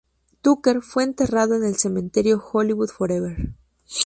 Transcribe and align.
Tucker 0.41 0.81
fue 0.81 1.03
enterrado 1.03 1.53
en 1.55 1.63
el 1.63 1.75
Cementerio 1.75 2.41
Hollywood 2.53 2.89
Forever. 2.89 3.53